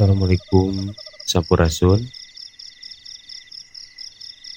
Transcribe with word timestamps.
Assalamualaikum 0.00 0.96
Sampurasun 1.28 2.00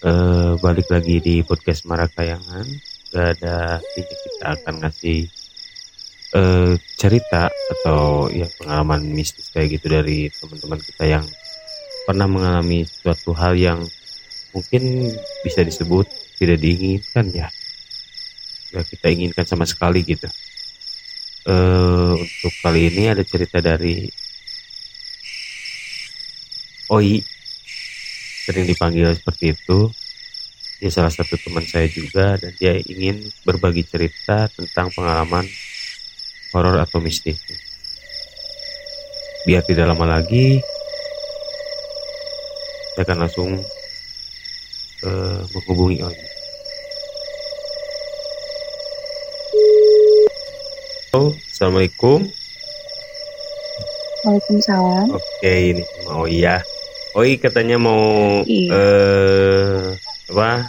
uh, 0.08 0.56
Balik 0.56 0.88
lagi 0.88 1.20
di 1.20 1.44
podcast 1.44 1.84
Marakayangan. 1.84 2.64
Gak 3.12 3.28
ada 3.36 3.76
ini 4.00 4.08
kita 4.08 4.46
akan 4.56 4.74
ngasih 4.80 5.28
uh, 6.40 6.80
cerita 6.96 7.52
atau 7.52 8.32
ya 8.32 8.48
pengalaman 8.56 9.04
mistis 9.04 9.52
kayak 9.52 9.76
gitu 9.76 9.92
dari 9.92 10.32
teman-teman 10.32 10.80
kita 10.80 11.12
yang 11.12 11.26
pernah 12.08 12.28
mengalami 12.32 12.88
suatu 12.88 13.36
hal 13.36 13.60
yang 13.60 13.84
mungkin 14.56 15.12
bisa 15.44 15.60
disebut 15.60 16.08
tidak 16.40 16.64
diinginkan 16.64 17.28
ya. 17.36 17.52
Ya 18.72 18.80
kita 18.80 19.12
inginkan 19.12 19.44
sama 19.44 19.68
sekali 19.68 20.08
gitu. 20.08 20.32
Uh, 21.44 22.16
untuk 22.16 22.54
kali 22.64 22.88
ini 22.88 23.12
ada 23.12 23.28
cerita 23.28 23.60
dari 23.60 24.23
Oi 26.94 27.26
sering 28.46 28.70
dipanggil 28.70 29.10
seperti 29.18 29.58
itu 29.58 29.90
dia 30.78 30.94
salah 30.94 31.10
satu 31.10 31.34
teman 31.42 31.66
saya 31.66 31.90
juga 31.90 32.38
dan 32.38 32.54
dia 32.54 32.78
ingin 32.78 33.18
berbagi 33.42 33.82
cerita 33.82 34.46
tentang 34.54 34.94
pengalaman 34.94 35.42
horor 36.54 36.78
atau 36.78 37.02
mistis 37.02 37.42
biar 39.42 39.66
tidak 39.66 39.90
lama 39.90 40.22
lagi 40.22 40.62
saya 42.94 43.10
akan 43.10 43.18
langsung 43.26 43.50
uh, 45.02 45.42
menghubungi 45.50 45.98
Oi 46.06 46.18
Halo, 51.14 51.30
Assalamualaikum. 51.46 52.26
Waalaikumsalam. 54.26 55.14
Oke, 55.14 55.54
ini 55.78 55.86
mau 56.10 56.26
ya. 56.26 56.58
Oi 57.14 57.38
katanya 57.38 57.78
mau 57.78 58.42
Iya. 58.42 58.74
eh 58.74 59.86
apa 60.34 60.66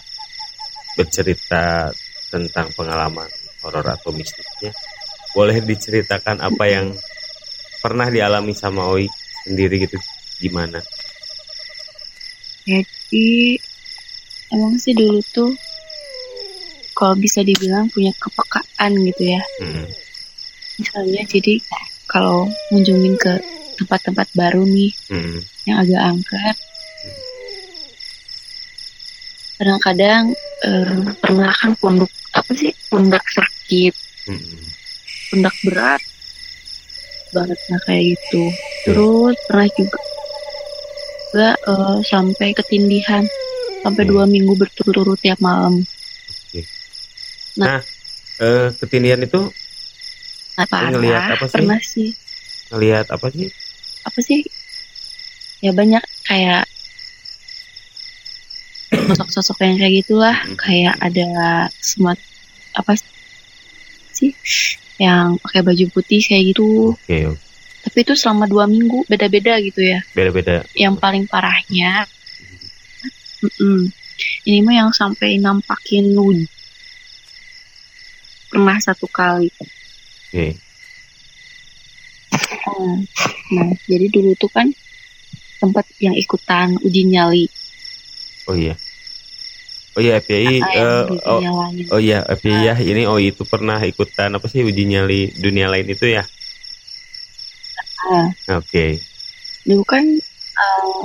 bercerita 0.92 1.88
tentang 2.28 2.68
pengalaman 2.76 3.30
horor 3.64 3.86
atau 3.88 4.12
mistisnya. 4.12 4.76
Boleh 5.32 5.64
diceritakan 5.64 6.44
apa 6.44 6.64
yang 6.68 6.92
pernah 7.80 8.12
dialami 8.12 8.52
sama 8.52 8.92
Oi 8.92 9.08
sendiri 9.48 9.88
gitu 9.88 9.96
gimana? 10.38 10.84
Jadi 12.68 13.56
emang 14.52 14.76
sih 14.76 14.92
dulu 14.92 15.24
tuh 15.32 15.52
kalau 16.92 17.16
bisa 17.16 17.40
dibilang 17.40 17.88
punya 17.88 18.12
kepekaan 18.20 18.92
gitu 19.00 19.22
ya. 19.32 19.42
Hmm, 19.64 19.88
Misalnya 20.76 21.24
jadi 21.24 21.56
kalau 22.04 22.44
kunjungin 22.68 23.16
ke 23.16 23.32
tempat-tempat 23.74 24.28
baru 24.32 24.62
nih 24.62 24.90
hmm, 25.08 25.38
yang 25.64 25.78
agak 25.80 26.00
angker. 26.04 26.54
Kadang-kadang 29.54 30.34
eh, 30.62 30.98
pernah 31.18 31.52
kan 31.52 31.72
pundak 31.78 32.10
apa 32.34 32.50
sih 32.52 32.74
pundak 32.88 33.22
sakit, 33.28 33.94
hmm, 34.26 34.62
pundak 35.30 35.54
berat 35.62 36.02
banget 37.30 37.58
nah 37.66 37.80
kayak 37.84 38.14
gitu. 38.14 38.42
Terus 38.84 39.34
pernah 39.46 39.68
juga 39.72 39.98
juga 41.24 41.50
eh, 41.54 41.98
sampai 42.02 42.48
ketindihan 42.52 43.22
sampai 43.82 44.02
Hmm. 44.02 44.10
dua 44.10 44.24
minggu 44.24 44.54
berturut-turut 44.54 45.18
tiap 45.18 45.38
malam. 45.38 45.82
Eh 48.34 48.66
ketindihan 48.74 49.22
itu 49.22 49.50
Nah, 50.54 50.66
parah. 50.66 50.90
ngelihat 50.90 51.22
apa 51.34 51.46
sih? 51.46 51.54
Pernah 51.54 51.80
sih. 51.80 52.10
ngelihat 52.70 53.06
apa 53.10 53.26
sih? 53.30 53.46
Apa 54.04 54.18
sih? 54.20 54.44
Ya 55.64 55.72
banyak 55.72 56.04
kayak 56.28 56.68
sosok-sosok 58.92 59.64
yang 59.64 59.76
kayak 59.80 59.94
gitulah. 60.04 60.36
Kayak 60.60 60.94
ada 61.00 61.28
semat 61.80 62.18
apa 62.74 62.98
sih 64.14 64.34
yang 65.00 65.40
pakai 65.42 65.60
baju 65.66 65.84
putih 65.90 66.22
kayak 66.22 66.54
gitu. 66.54 66.94
Oke, 66.94 67.18
oke. 67.26 67.40
Tapi 67.84 67.98
itu 68.00 68.14
selama 68.16 68.48
dua 68.48 68.64
minggu 68.64 69.04
beda-beda 69.04 69.60
gitu 69.60 69.84
ya. 69.84 70.00
beda-beda. 70.16 70.64
Yang 70.72 70.94
paling 71.04 71.24
parahnya, 71.28 72.08
mm-mm, 73.44 73.92
ini 74.48 74.58
mah 74.64 74.72
yang 74.72 74.90
sampai 74.94 75.36
nampakin 75.36 76.16
wujud. 76.16 76.48
Pernah 78.48 78.78
satu 78.80 79.04
kali. 79.10 79.52
Oke. 80.32 80.63
Hmm. 82.64 82.96
Nah, 83.52 83.70
jadi 83.84 84.06
dulu 84.08 84.32
tuh 84.34 84.48
kan 84.48 84.72
tempat 85.60 85.84
yang 86.00 86.12
ikutan 86.12 86.76
uji 86.80 87.02
nyali. 87.06 87.44
Oh 88.48 88.56
iya. 88.56 88.74
Oh 89.94 90.02
iya 90.02 90.18
FPI 90.18 90.58
Ah, 90.58 90.72
eh, 90.74 91.04
oh, 91.22 91.38
nyalain. 91.38 91.84
oh 91.88 92.00
iya 92.02 92.18
FPI 92.26 92.66
ya 92.66 92.74
ini 92.76 93.06
oh 93.06 93.16
itu 93.16 93.46
pernah 93.46 93.78
ikutan 93.78 94.34
apa 94.34 94.46
sih 94.50 94.66
uji 94.66 94.84
nyali 94.84 95.30
dunia 95.38 95.70
lain 95.70 95.86
itu 95.86 96.08
ya? 96.10 96.24
Ah, 98.04 98.28
Oke. 98.58 99.00
dulu 99.64 99.80
kan 99.86 100.04
eh, 100.04 101.04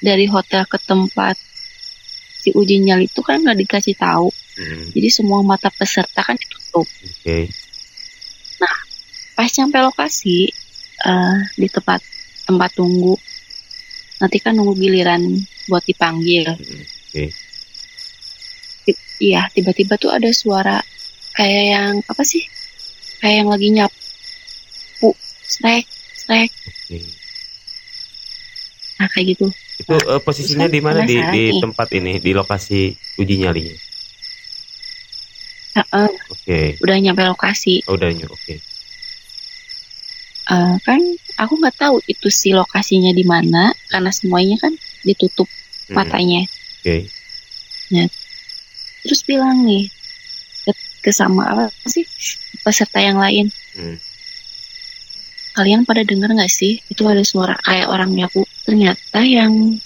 dari 0.00 0.24
hotel 0.24 0.64
ke 0.64 0.78
tempat 0.80 1.36
si 2.38 2.52
uji 2.52 2.80
nyali 2.80 3.08
itu 3.08 3.20
kan 3.20 3.40
nggak 3.40 3.60
dikasih 3.60 3.96
tahu. 3.96 4.28
Hmm, 4.54 4.94
Jadi 4.94 5.08
semua 5.10 5.42
mata 5.42 5.68
peserta 5.68 6.22
kan 6.22 6.36
ditutup. 6.38 6.86
Oke. 6.86 7.50
Pas 9.34 9.50
sampai 9.50 9.82
lokasi 9.82 10.54
eh, 11.04 11.36
di 11.54 11.68
tempat 11.68 12.00
tempat 12.44 12.70
tunggu, 12.72 13.16
nanti 14.20 14.36
kan 14.40 14.52
nunggu 14.52 14.74
giliran 14.76 15.22
buat 15.68 15.84
dipanggil. 15.84 16.44
Ti- 17.12 17.32
Iya, 19.14 19.46
tiba-tiba 19.54 19.94
tuh 19.96 20.10
ada 20.10 20.28
suara 20.34 20.82
kayak 21.32 21.64
yang 21.70 21.94
apa 22.04 22.22
sih? 22.26 22.42
Kayak 23.22 23.36
yang 23.40 23.48
lagi 23.48 23.68
nyapu, 23.70 25.10
strek, 25.46 25.86
strek. 26.18 26.50
Oke. 26.50 26.98
Nah 29.00 29.08
kayak 29.08 29.26
gitu. 29.32 29.46
Itu 29.80 29.94
eh, 29.96 30.20
posisinya 30.20 30.66
di 30.68 30.80
mana 30.82 31.06
di 31.06 31.16
di 31.16 31.42
nih. 31.54 31.62
tempat 31.62 31.88
ini 31.94 32.18
di 32.20 32.30
lokasi 32.36 32.92
uji 33.16 33.34
nyalinya? 33.40 33.76
Heeh, 35.74 36.10
Oke. 36.30 36.58
udah 36.78 36.96
nyampe 37.00 37.22
lokasi. 37.26 37.82
Oh, 37.90 37.96
udah 37.98 38.10
nyuruh. 38.14 38.34
Oke. 38.34 38.60
Eh, 40.54 40.74
kan 40.86 41.00
aku 41.40 41.58
nggak 41.58 41.76
tahu 41.82 41.96
itu 42.06 42.30
si 42.30 42.54
lokasinya 42.54 43.10
di 43.10 43.26
mana 43.26 43.74
karena 43.90 44.10
semuanya 44.14 44.56
kan 44.62 44.72
ditutup 45.02 45.50
Hmm, 45.84 46.00
matanya. 46.00 46.40
Oke. 46.80 47.12
Terus 49.04 49.20
bilang 49.28 49.68
nih 49.68 49.92
ke, 50.64 50.72
ke 51.04 51.10
sama 51.12 51.44
apa 51.44 51.68
sih 51.84 52.08
peserta 52.64 53.04
yang 53.04 53.20
lain, 53.20 53.52
Hmm, 53.76 54.00
kalian 55.52 55.84
pada 55.84 56.06
dengar 56.06 56.32
nggak 56.32 56.48
sih 56.48 56.80
itu 56.88 57.02
ada 57.04 57.20
suara 57.20 57.58
kayak 57.60 57.90
orang 57.90 58.16
nyapu? 58.16 58.48
Ternyata 58.64 59.20
yang 59.26 59.76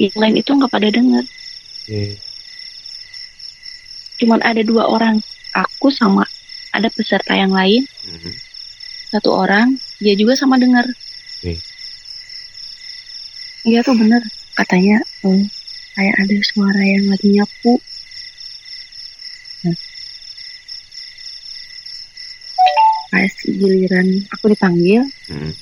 yang 0.00 0.16
lain 0.16 0.36
itu 0.40 0.50
nggak 0.54 0.72
pada 0.72 0.88
dengar. 0.88 1.24
Oke. 1.84 2.16
Cuman 4.22 4.40
ada 4.40 4.62
dua 4.64 4.88
orang, 4.88 5.20
aku 5.52 5.92
sama 5.92 6.24
ada 6.72 6.88
peserta 6.88 7.36
yang 7.36 7.52
lain, 7.52 7.84
Hmm, 8.08 8.32
satu 9.12 9.28
orang 9.34 9.76
dia 10.02 10.14
juga 10.18 10.34
sama 10.34 10.58
dengar. 10.58 10.86
Oke. 11.40 11.54
Iya 13.64 13.80
tuh 13.80 13.96
bener 13.96 14.20
katanya 14.54 15.00
eh, 15.24 15.42
kayak 15.96 16.16
ada 16.20 16.36
suara 16.44 16.82
yang 16.84 17.04
lagi 17.08 17.28
nyapu. 17.32 17.74
Nah. 19.64 19.78
Pas 23.14 23.34
giliran 23.46 24.08
aku 24.34 24.44
dipanggil, 24.52 25.06
hmm, 25.30 25.52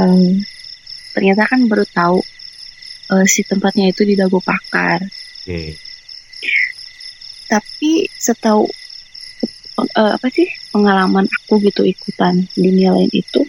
eh, 0.00 0.32
ternyata 1.12 1.42
kan 1.50 1.66
baru 1.66 1.84
tahu 1.90 2.18
eh, 3.10 3.26
si 3.26 3.42
tempatnya 3.42 3.90
itu 3.90 4.06
di 4.06 4.14
Dago 4.14 4.38
Pakar. 4.38 5.02
Oke. 5.44 5.76
Tapi 7.50 8.06
setahu 8.14 8.70
eh, 9.96 10.12
apa 10.14 10.26
sih 10.30 10.46
pengalaman 10.70 11.26
aku 11.26 11.58
gitu 11.66 11.82
ikutan 11.82 12.46
dunia 12.54 12.94
lain 12.94 13.10
itu, 13.10 13.42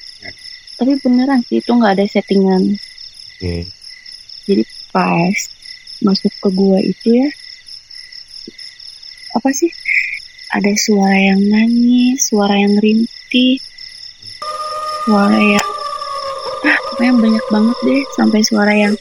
tapi 0.78 0.98
beneran 1.02 1.46
sih 1.46 1.62
itu 1.62 1.72
nggak 1.74 1.94
ada 1.98 2.06
settingan. 2.10 2.78
Oke. 3.38 3.70
Jadi 4.50 4.64
pas 4.90 5.38
masuk 6.02 6.34
ke 6.42 6.50
gua 6.54 6.82
itu 6.82 7.22
ya, 7.22 7.30
apa 9.38 9.50
sih? 9.54 9.70
Ada 10.52 10.76
suara 10.76 11.16
yang 11.16 11.48
nangis, 11.48 12.28
suara 12.28 12.60
yang 12.60 12.76
rintih, 12.82 13.56
suara 15.08 15.40
yang 15.40 15.70
ah 16.62 16.78
pokoknya 16.92 17.14
banyak 17.18 17.46
banget 17.48 17.78
deh 17.88 18.02
sampai 18.14 18.40
suara 18.44 18.74
yang 18.76 18.94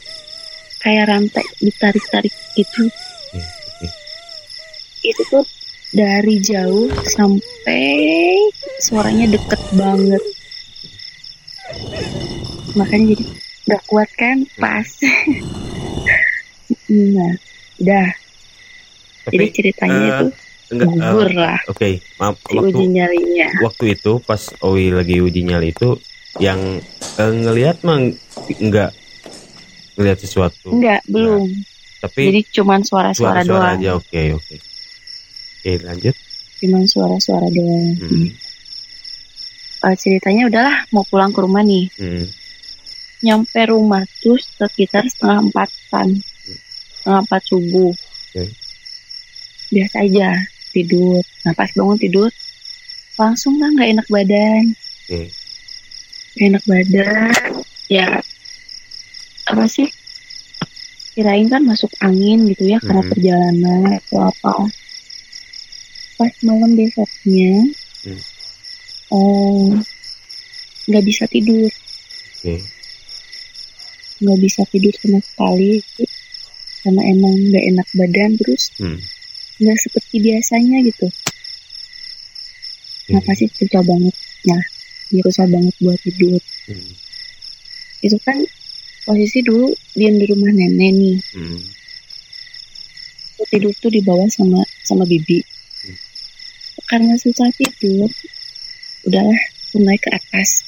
kayak 0.79 1.11
rantai 1.11 1.45
ditarik-tarik 1.59 2.33
gitu. 2.55 2.87
Oke. 2.87 3.41
Oke. 3.43 3.87
Itu 5.05 5.21
tuh 5.27 5.45
dari 5.91 6.39
jauh 6.39 6.87
sampai 7.05 7.83
suaranya 8.79 9.35
deket 9.35 9.61
banget. 9.75 10.23
Makanya 12.75 13.15
jadi 13.15 13.23
Gak 13.69 13.83
kuat 13.85 14.09
kan? 14.17 14.41
Pas. 14.57 14.83
nah, 16.89 17.33
udah. 17.77 18.09
Jadi 19.29 19.37
Tapi 19.37 19.45
ceritanya 19.53 20.01
eh, 20.01 20.09
itu 20.09 20.25
enggak 20.71 20.87
eh, 20.87 20.93
gugur 20.97 21.29
lah 21.35 21.59
oke, 21.67 21.89
maaf 22.15 22.35
si 22.47 22.55
uji 22.57 22.57
waktu 22.57 22.83
nyalinya. 22.89 23.49
waktu 23.59 23.85
itu 23.93 24.11
pas 24.23 24.41
Owi 24.65 24.87
lagi 24.89 25.19
uji 25.19 25.45
nyali 25.45 25.75
itu 25.75 25.99
yang 26.41 26.81
eh, 27.21 27.33
ngelihat 27.37 27.85
mah 27.85 28.01
enggak 28.57 28.89
ngelihat 29.99 30.17
sesuatu. 30.25 30.73
Enggak, 30.73 31.05
belum. 31.05 31.45
Tapi 32.01 32.33
Jadi 32.33 32.41
cuman 32.49 32.81
suara-suara 32.81 33.45
doang. 33.45 33.77
aja 33.77 34.01
oke 34.01 34.41
oke. 34.41 34.70
Oke, 35.61 35.77
lanjut. 35.85 36.15
Cuman 36.57 36.89
suara-suara 36.89 37.45
doang. 37.53 37.93
Hmm. 38.01 38.29
Eh, 39.81 39.95
ceritanya 39.97 40.49
udahlah 40.49 40.77
mau 40.89 41.05
pulang 41.05 41.29
ke 41.29 41.37
rumah 41.37 41.61
nih. 41.61 41.85
Hmm. 42.01 42.25
Nyampe 43.21 43.69
rumah 43.69 44.01
tuh 44.25 44.41
sekitar 44.41 45.05
setengah 45.05 45.45
empatan. 45.45 46.17
Setengah 46.97 47.21
empat 47.21 47.41
subuh. 47.45 47.93
Oke. 47.93 48.45
Biasa 49.69 50.01
aja 50.01 50.29
tidur. 50.73 51.21
Nah 51.45 51.53
pas 51.53 51.69
bangun 51.69 52.01
tidur 52.01 52.33
langsung 53.21 53.61
lah 53.61 53.69
nggak 53.69 53.89
enak 54.01 54.07
badan. 54.09 54.63
Oke. 55.05 55.29
Nggak 56.33 56.45
enak 56.57 56.63
badan. 56.65 57.31
Ya 57.85 58.07
apa 59.45 59.65
sih? 59.69 59.85
Kirain 61.13 61.45
kan 61.45 61.61
masuk 61.67 61.93
angin 62.01 62.49
gitu 62.49 62.65
ya 62.65 62.81
karena 62.81 63.05
Hmm. 63.05 63.11
perjalanan 63.13 63.81
atau 64.01 64.19
apa. 64.25 64.53
Pas 66.21 66.33
malam 66.43 66.77
besoknya 66.77 67.65
Hmm. 68.01 68.21
eh, 69.11 69.69
nggak 70.85 71.03
bisa 71.03 71.25
tidur. 71.25 71.65
Oke. 72.37 72.61
nggak 74.21 74.37
bisa 74.39 74.61
tidur 74.69 74.93
sama 74.95 75.17
sekali 75.19 75.81
karena 76.79 77.01
emang 77.09 77.33
nggak 77.41 77.65
enak 77.67 77.87
badan 77.91 78.31
terus 78.37 78.69
Hmm. 78.77 79.01
nggak 79.57 79.77
seperti 79.79 80.15
biasanya 80.19 80.77
gitu 80.83 81.09
nah 83.09 83.21
pasti 83.21 83.49
susah 83.49 83.81
banget 83.81 84.13
nah 84.45 84.61
dia 85.09 85.25
susah 85.25 85.45
banget 85.45 85.73
buat 85.79 85.97
tidur 85.99 86.37
Hmm. 86.69 86.93
itu 87.99 88.17
kan 88.21 88.37
posisi 89.03 89.41
dulu 89.41 89.69
diam 89.91 90.15
di 90.15 90.25
rumah 90.25 90.49
nenek 90.51 90.91
nih 90.93 91.17
Hmm. 91.33 91.61
Tidur 93.43 93.73
tuh 93.75 93.89
di 93.89 93.99
bawah 93.99 94.29
sama 94.29 94.61
sama 94.81 95.01
bibi 95.03 95.41
Hmm. 95.41 95.50
Karena 96.91 97.15
susah 97.15 97.47
tidur 97.55 98.11
udahlah 99.01 99.41
naik 99.73 100.03
ke 100.03 100.11
atas 100.11 100.67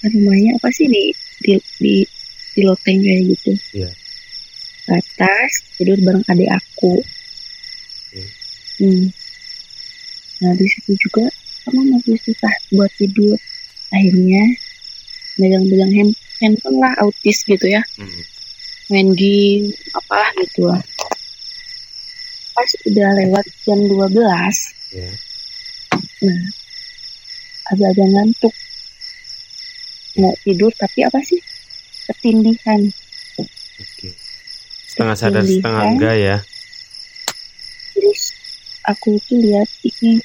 Kan 0.00 0.10
rumahnya 0.10 0.56
apa 0.56 0.66
sih 0.72 0.88
di 0.88 1.12
di 1.38 1.52
di, 1.78 1.94
di 2.52 2.60
loteng 2.64 2.98
kayak 2.98 3.22
gitu 3.30 3.52
Iya. 3.76 3.90
ke 4.82 4.92
atas 4.96 5.50
tidur 5.76 6.00
bareng 6.00 6.24
adik 6.26 6.50
aku 6.50 6.98
Oke. 8.10 8.22
hmm. 8.80 9.06
nah 10.40 10.52
di 10.56 10.66
situ 10.66 10.96
juga 10.98 11.28
kamu 11.62 11.94
masih 11.94 12.18
susah 12.18 12.50
buat 12.72 12.90
tidur 12.96 13.36
akhirnya 13.88 14.42
megang-megang 15.36 15.92
hand, 15.92 16.12
handphone 16.40 16.80
lah 16.80 16.96
autis 16.98 17.44
gitu 17.44 17.66
ya 17.68 17.84
Hmm. 17.94 18.22
main 18.90 19.12
game 19.14 19.70
apalah 19.94 20.32
gitu 20.40 20.66
lah 20.66 20.82
pas 22.52 22.70
udah 22.84 23.10
lewat 23.16 23.46
jam 23.62 23.78
12 23.86 24.18
Ya. 26.22 26.34
agak-agak 27.68 28.08
ngantuk 28.08 28.54
mau 30.14 30.30
tidur 30.38 30.70
tapi 30.72 31.02
apa 31.02 31.18
sih 31.20 31.40
ketindihan 32.06 32.78
Oke. 33.74 34.14
Setengah 34.86 35.16
sadar 35.16 35.40
Ketindihan. 35.40 35.58
setengah 35.58 35.84
enggak 35.88 36.16
ya. 36.16 36.36
terus 37.92 38.22
aku 38.84 39.18
tuh 39.20 39.36
lihat 39.36 39.66
ini 39.82 40.22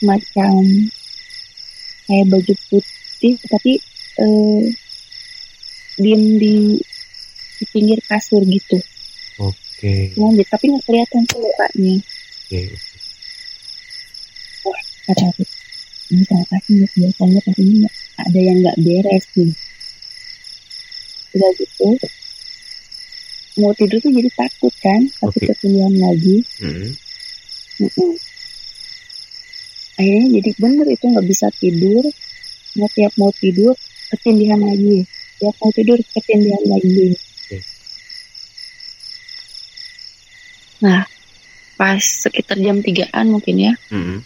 macam 0.00 0.52
kayak 2.04 2.26
baju 2.26 2.54
putih 2.68 3.34
tapi 3.46 3.72
eh, 4.16 4.62
diem 5.96 6.22
di 6.36 6.78
di 7.56 7.64
pinggir 7.68 7.98
kasur 8.04 8.40
gitu 8.42 8.78
Oke. 9.38 10.12
Dia- 10.12 10.46
tapi 10.46 10.64
nggak 10.68 10.84
kelihatan 10.84 11.22
tuh 11.26 11.40
mukanya 11.40 11.96
Oke. 12.46 12.60
Kata 15.10 15.24
aku 15.26 15.42
ini 16.10 16.22
kenapa 16.24 16.54
sih 16.60 16.72
nggak 16.76 16.92
biasanya 16.92 17.40
pas 17.40 17.56
ini 17.56 17.76
ada 18.16 18.38
yang 18.40 18.56
nggak 18.60 18.78
beres 18.78 19.24
nih 19.32 19.52
udah 21.30 21.50
gitu 21.52 21.88
mau 23.56 23.72
tidur 23.72 23.98
tuh 23.98 24.10
jadi 24.10 24.30
takut 24.32 24.74
kan 24.78 25.00
takut 25.12 25.34
Oke. 25.36 25.46
ketindihan 25.48 25.94
lagi 25.96 26.36
Hmm. 26.56 26.90
Mm-mm. 27.80 28.12
akhirnya 29.94 30.26
jadi 30.36 30.50
bener 30.56 30.86
itu 30.86 31.04
nggak 31.06 31.26
bisa 31.26 31.46
tidur 31.54 32.04
nggak 32.72 32.90
tiap 32.92 33.12
mau 33.16 33.30
tidur 33.32 33.74
ketindihan 34.10 34.60
lagi 34.60 35.04
tiap 35.36 35.54
mau 35.56 35.70
tidur 35.70 35.98
ketindihan 36.08 36.64
lagi 36.66 37.12
Oke. 37.12 37.58
nah 40.80 41.04
pas 41.76 42.00
sekitar 42.00 42.56
jam 42.56 42.78
3an 42.78 43.26
mungkin 43.26 43.56
ya 43.60 43.72
Hmm. 43.88 44.20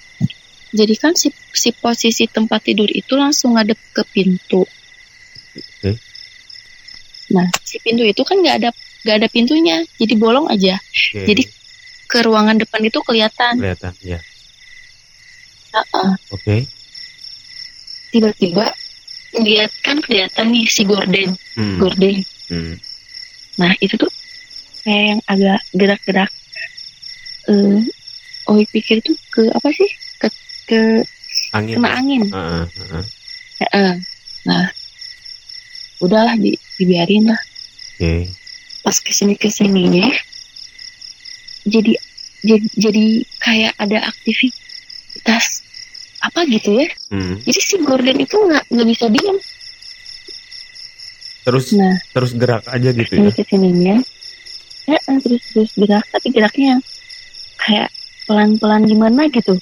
Jadi 0.75 0.95
kan 0.99 1.15
si, 1.15 1.31
si 1.55 1.71
posisi 1.71 2.27
tempat 2.27 2.67
tidur 2.67 2.91
itu 2.91 3.15
langsung 3.15 3.55
ngadep 3.55 3.79
ke 3.95 4.03
pintu 4.11 4.67
Oke. 5.55 5.91
nah 7.31 7.47
si 7.63 7.79
pintu 7.79 8.03
itu 8.03 8.21
kan 8.21 8.43
nggak 8.43 8.57
ada 8.59 8.71
nggak 9.07 9.17
ada 9.23 9.29
pintunya 9.31 9.87
jadi 9.97 10.15
bolong 10.19 10.51
aja 10.51 10.75
Oke. 10.83 11.25
Jadi- 11.25 11.49
ke 12.05 12.21
ruangan 12.21 12.61
depan 12.61 12.85
itu 12.85 13.01
kelihatan 13.01 13.59
kelihatan 13.59 13.91
ya. 14.05 14.21
Heeh. 15.73 16.11
Oke. 16.31 16.57
tiba-tiba 18.13 18.71
lihat 19.35 19.73
kan 19.83 19.99
kelihatan 19.99 20.55
nih 20.55 20.69
si 20.69 20.87
gorden 20.87 21.35
Hmm. 21.59 21.79
gorden 21.81 22.23
Hmm. 22.45 22.77
Nah 23.57 23.73
itu 23.81 23.97
tuh 23.97 24.13
kayak 24.85 25.03
yang 25.17 25.21
agak 25.27 25.61
gerak-gerak. 25.73 26.31
Eh, 27.49 27.81
oh 28.47 28.61
pikir 28.69 29.01
tuh 29.01 29.17
ke 29.33 29.49
apa 29.49 29.73
sih? 29.73 29.91
Ke 30.65 31.05
Angin. 31.55 31.77
kena 31.79 31.91
angin. 31.95 32.23
Heeh, 32.31 32.65
heeh. 32.67 33.05
Heeh. 33.63 33.93
Nah, 34.45 34.67
udahlah 36.03 36.35
di, 36.37 36.59
dibiarin 36.77 37.31
lah. 37.31 37.41
Oke. 37.95 38.29
Pas 38.85 38.97
ke 39.01 39.13
sini 39.15 39.39
ke 39.39 39.49
sininya, 39.49 40.11
jadi 41.65 41.97
jadi 42.45 42.67
jadi 42.77 43.05
kayak 43.41 43.73
ada 43.81 43.99
aktivitas 44.13 45.65
apa 46.21 46.45
gitu 46.51 46.85
ya. 46.85 46.89
Hmm. 47.09 47.41
Jadi 47.41 47.61
si 47.65 47.77
Gordon 47.81 48.21
itu 48.21 48.37
nggak 48.37 48.65
nggak 48.69 48.89
bisa 48.89 49.07
diam. 49.09 49.39
Terus 51.45 51.65
Nah 51.77 51.97
terus 52.13 52.33
gerak 52.37 52.65
aja 52.69 52.89
gitu 52.93 53.09
ke 53.09 53.17
sini 53.17 53.29
ya. 53.29 53.33
ke 53.33 53.45
sininya, 53.49 53.97
ya 54.85 54.99
terus 55.21 55.43
terus 55.53 55.73
gerak 55.77 56.05
tapi 56.13 56.29
geraknya 56.33 56.81
kayak 57.61 57.89
pelan-pelan 58.29 58.85
gimana 58.85 59.29
gitu. 59.33 59.57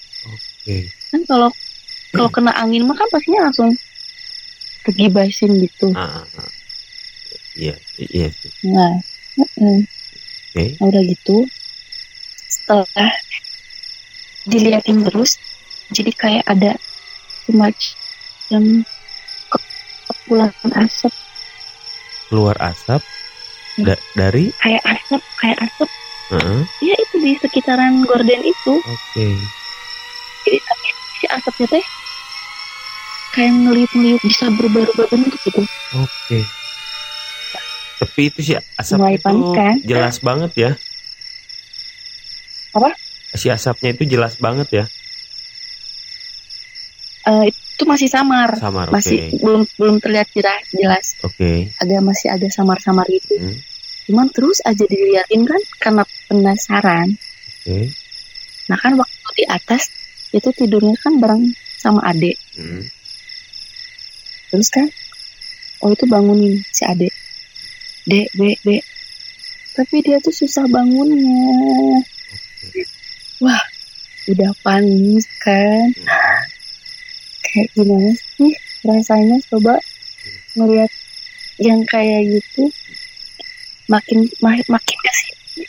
Oke. 0.62 0.94
kan 1.10 1.20
kalau 1.26 1.50
kalau 2.14 2.30
kena 2.30 2.52
angin 2.54 2.86
mah 2.86 2.94
kan 2.94 3.08
pastinya 3.10 3.50
langsung 3.50 3.74
kegibasin 4.86 5.58
gitu 5.58 5.90
Ah, 5.92 6.22
ah, 6.22 6.26
ah. 6.38 6.50
Iya, 7.52 7.76
iya 7.98 8.28
nah 8.64 8.92
heeh. 9.36 9.78
Oke. 10.54 10.64
Nah, 10.78 10.86
udah 10.88 11.02
gitu 11.04 11.36
setelah 12.48 13.10
diliatin 14.44 15.02
terus 15.02 15.38
jadi 15.90 16.12
kayak 16.14 16.44
ada 16.46 16.72
semacam 17.44 18.62
ke- 19.48 19.68
kepulan 20.06 20.52
asap 20.78 21.12
Keluar 22.28 22.56
asap 22.64 23.02
da- 23.76 24.04
dari 24.14 24.56
kayak 24.56 24.82
asap 24.86 25.20
kayak 25.36 25.58
asap 25.68 25.88
Heeh. 26.32 26.60
ya 26.80 26.94
itu 26.96 27.16
di 27.20 27.32
sekitaran 27.36 28.00
gorden 28.00 28.40
itu 28.40 28.80
Oke. 28.82 29.28
jadi 29.52 29.61
si 31.22 31.30
asapnya 31.30 31.66
teh 31.70 31.84
kayak 33.32 33.52
ngeliut-ngeliut 33.54 34.20
bisa 34.20 34.50
berubah-ubah 34.50 35.06
bentuk 35.08 35.38
gitu 35.40 35.62
Oke. 35.94 36.38
Tapi 37.96 38.20
itu 38.26 38.40
sih 38.42 38.56
asapnya 38.74 38.98
Mulai 38.98 39.14
itu 39.14 39.22
panik 39.22 39.46
kan? 39.54 39.74
jelas 39.86 40.16
banget 40.18 40.52
ya. 40.58 40.70
Apa? 42.72 42.90
Si 43.32 43.46
asapnya 43.46 43.90
itu 43.92 44.04
jelas 44.08 44.34
banget 44.36 44.68
ya. 44.72 44.84
Eh, 47.22 47.44
itu 47.48 47.84
masih 47.84 48.10
samar 48.10 48.58
Samar. 48.58 48.90
Oke. 48.90 48.94
masih 48.96 49.18
belum 49.38 49.62
belum 49.76 49.96
terlihat 49.96 50.26
jelas 50.34 50.62
jelas 50.72 51.06
Oke. 51.22 51.70
agak 51.78 52.02
masih 52.02 52.28
agak 52.28 52.50
samar-samar 52.50 53.06
gitu 53.06 53.38
Hmm. 53.38 53.54
cuman 54.02 54.26
terus 54.28 54.58
aja 54.60 54.82
diliatin 54.82 55.46
kan 55.46 55.62
karena 55.78 56.02
penasaran 56.26 57.14
Oke. 57.62 57.94
nah 58.66 58.74
kan 58.76 58.98
waktu 58.98 59.14
di 59.36 59.44
atas 59.46 59.86
itu 60.32 60.48
tidurnya 60.50 60.96
kan 60.98 61.20
bareng 61.20 61.44
sama 61.76 62.00
adik 62.04 62.36
Hmm. 62.52 62.84
terus 64.48 64.68
kan 64.68 64.84
oh 65.80 65.90
itu 65.90 66.04
bangunin 66.04 66.60
si 66.68 66.84
ade. 66.84 67.08
Dek 68.04 68.28
dek 68.32 68.58
dek 68.60 68.84
tapi 69.72 70.04
dia 70.04 70.20
tuh 70.20 70.30
susah 70.30 70.68
bangunnya. 70.68 72.04
Wah 73.40 73.64
udah 74.28 74.52
panik 74.60 75.24
kan? 75.40 75.90
Kayak 77.42 77.68
gimana 77.72 78.12
sih 78.36 78.52
rasanya? 78.84 79.36
Coba 79.48 79.80
ngelihat 80.54 80.92
yang 81.56 81.80
kayak 81.88 82.28
gitu. 82.30 82.68
Makin 83.88 84.28
ma- 84.38 84.68
makin 84.68 84.96
ke 85.00 85.12
sini 85.16 85.64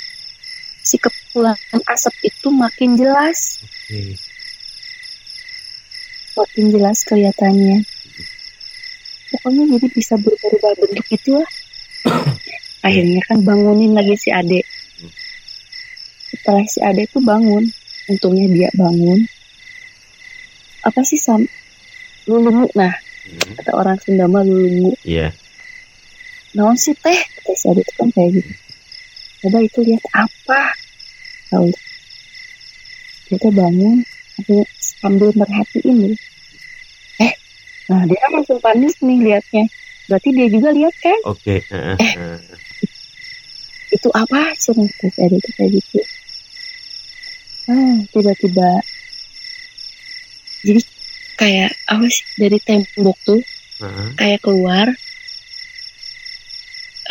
si 0.83 0.95
kepulan 0.99 1.55
asap 1.87 2.13
itu 2.21 2.51
makin 2.51 2.99
jelas. 2.99 3.63
Makin 6.33 6.65
jelas 6.69 7.05
kelihatannya. 7.05 7.85
Pokoknya 9.33 9.63
jadi 9.77 9.87
bisa 9.89 10.13
berubah 10.17 10.73
bentuk 10.77 11.05
gitu 11.09 11.41
lah 11.41 11.49
akhirnya 12.87 13.21
kan 13.25 13.41
bangunin 13.41 13.97
lagi 13.97 14.13
si 14.13 14.29
ade. 14.29 14.61
Setelah 16.29 16.65
si 16.69 16.79
ade 16.81 17.09
tuh 17.09 17.21
bangun 17.21 17.65
untungnya 18.09 18.45
dia 18.49 18.69
bangun. 18.75 19.25
Apa 20.83 21.01
sih 21.01 21.17
sam? 21.17 21.41
Lulungu 22.27 22.69
nah 22.73 22.93
Hmm, 23.23 23.55
kata 23.55 23.71
orang 23.71 23.95
Sunda 24.03 24.27
mah 24.27 24.43
lulungu. 24.43 24.99
Iya. 25.07 25.31
naon 26.53 26.75
sih 26.75 26.91
teh? 26.91 27.15
Kata 27.39 27.55
si 27.55 27.65
ade 27.71 27.81
tuh 27.87 27.95
kan 28.03 28.09
kayak 28.11 28.35
gitu. 28.35 28.51
Coba 29.39 29.57
itu 29.63 29.79
lihat 29.79 30.03
apa? 30.11 30.61
Tahu. 31.47 31.71
Dia 33.31 33.37
tuh 33.39 33.53
bangun 33.55 34.03
sambil- 34.35 34.67
sambil 35.03 35.29
merhatiin 35.35 35.95
gitu. 36.07 36.15
eh 37.19 37.33
nah 37.91 38.01
dia 38.07 38.17
kan 38.17 38.31
langsung 38.39 38.59
panik 38.63 38.95
nih 39.03 39.19
liatnya 39.19 39.63
berarti 40.07 40.29
dia 40.31 40.47
juga 40.47 40.69
lihat 40.71 40.95
kan 40.97 41.19
Oke. 41.27 41.55
heeh, 41.67 41.97
Eh. 41.99 42.39
itu 43.91 44.09
apa 44.15 44.55
sih 44.55 44.71
terus 44.71 45.15
ada 45.19 45.35
itu 45.35 45.49
kayak 45.53 45.71
gitu 45.75 45.99
ah 47.67 47.95
tiba-tiba 48.11 48.69
jadi 50.63 50.81
kayak 51.35 51.71
apa 51.87 52.05
sih 52.07 52.23
dari 52.39 52.57
tembok 52.63 53.17
tuh 53.23 53.41
Heeh. 53.83 54.07
kayak 54.15 54.39
keluar 54.39 54.87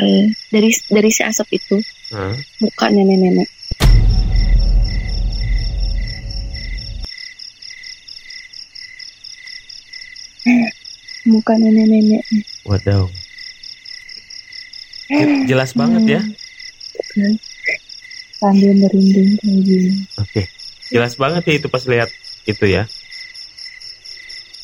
eh, 0.00 0.24
dari 0.48 0.70
dari 0.88 1.10
si 1.12 1.20
asap 1.22 1.48
itu 1.52 1.76
Heeh. 2.12 2.34
muka 2.60 2.86
nenek-nenek 2.88 3.48
muka 11.24 11.54
nenek-nenek 11.54 12.22
Wadaw. 12.62 13.06
Jelas 15.44 15.70
banget 15.72 16.02
ya. 16.08 16.20
Hmm. 17.12 17.36
sambil 18.34 18.74
merinding 18.74 19.38
kayak 19.38 19.60
gini 19.62 19.90
Oke. 20.16 20.42
Jelas 20.88 21.14
banget 21.14 21.42
ya 21.44 21.54
itu 21.54 21.68
pas 21.68 21.84
lihat 21.84 22.10
itu 22.42 22.64
ya. 22.66 22.82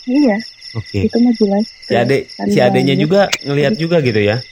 iya 0.05 0.37
Oke. 0.75 1.05
itu 1.05 1.17
mah 1.17 1.31
jelas 1.33 1.65
Si 1.81 1.95
ade, 1.95 2.17
si 2.49 2.59
adenya 2.59 2.95
juga 2.95 3.31
ngelihat 3.41 3.77
juga 3.77 4.01
gitu 4.01 4.19
ya. 4.19 4.43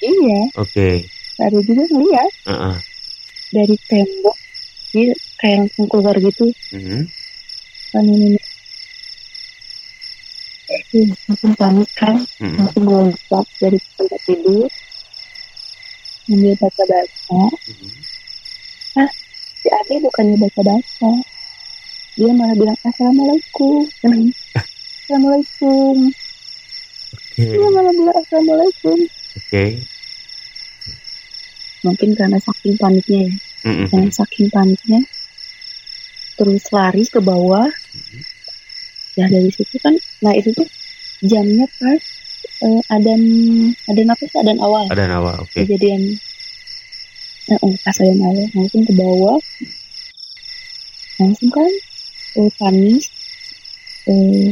iya 0.00 0.40
Oke. 0.54 1.06
ada 1.38 1.58
juga 1.58 1.82
ngeliat 1.86 2.30
Heeh. 2.44 2.76
dari 3.52 3.76
tembok 3.86 4.36
dia 4.92 5.10
kayak 5.38 5.56
langsung 5.64 5.86
keluar 5.88 6.16
gitu 6.18 6.46
Mhm. 6.70 7.00
kan 7.88 8.04
ini 8.04 8.36
Ih, 10.92 11.08
langsung 11.24 11.56
panik 11.56 11.88
kan 11.96 12.20
Mhm. 12.36 12.56
langsung 12.60 12.84
melompat 12.84 13.46
dari 13.56 13.78
tempat 13.96 14.20
tidur 14.28 14.68
sambil 16.28 16.52
baca-baca 16.60 17.42
Mhm. 17.64 17.90
si 19.56 19.68
Ade 19.72 19.94
bukannya 20.04 20.36
baca-baca 20.36 21.10
dia 22.12 22.32
malah 22.36 22.56
bilang 22.60 22.76
assalamualaikum 22.84 23.88
assalamualaikum 25.00 25.96
Oke. 27.16 27.40
dia 27.40 27.68
malah 27.72 27.92
bilang 27.96 28.18
assalamualaikum 28.20 28.98
Oke. 29.40 29.64
mungkin 31.82 32.10
karena 32.12 32.36
saking 32.36 32.76
paniknya 32.76 33.32
ya 33.32 33.34
Mhm. 33.64 33.86
karena 33.88 34.10
saking 34.12 34.48
paniknya 34.52 35.00
terus 36.36 36.68
lari 36.68 37.04
ke 37.08 37.20
bawah 37.24 37.64
ya 39.16 39.24
dari 39.24 39.48
situ 39.48 39.76
kan 39.80 39.96
nah 40.20 40.36
itu 40.36 40.52
tuh 40.52 40.68
jamnya 41.22 41.66
pas 41.78 42.02
eh, 42.62 42.82
adan 42.90 43.22
adan 43.86 44.08
apa 44.10 44.22
sih? 44.26 44.38
Adan 44.42 44.58
awal. 44.58 44.84
Ada 44.90 45.04
nawa. 45.06 45.32
Oke. 45.42 45.62
kejadian. 45.62 46.18
Eh, 47.50 47.58
eh, 47.58 47.74
pas 47.86 47.96
adan 48.02 48.20
awal 48.22 48.46
langsung 48.54 48.82
ke 48.82 48.92
bawah. 48.94 49.38
Langsung 51.22 51.50
kan 51.54 51.70
eh, 52.38 52.50
panik 52.58 53.04
eh, 54.10 54.50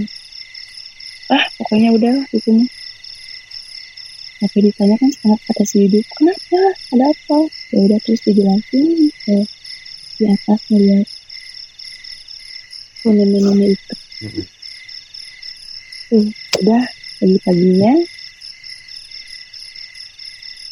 ah 1.31 1.45
pokoknya 1.59 1.95
udah 1.95 2.11
lah 2.11 2.27
itu 2.35 2.51
mah 2.51 2.71
tapi 4.41 4.59
ditanya 4.65 4.97
kan 4.97 5.11
sangat 5.21 5.41
kata 5.53 5.65
si 5.69 5.85
hidup 5.85 6.01
kenapa? 6.17 6.73
Ada 6.97 7.13
apa? 7.13 7.39
Ya 7.77 7.79
udah 7.85 7.99
terus 8.01 8.21
dijelasin 8.25 9.13
eh, 9.29 9.45
di 10.17 10.25
atas 10.25 10.61
melihat 10.73 11.09
nenek-nenek 13.05 13.77
itu 13.77 13.95
Mhm. 16.11 16.31
udah 16.61 16.83
pagi-paginya 17.21 17.93